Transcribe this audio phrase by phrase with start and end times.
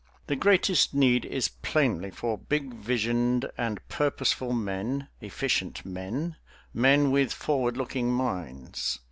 [0.25, 6.37] The greatest need is plainly for big visioned and purposeful men, efficient men,
[6.73, 8.99] men with forward looking minds.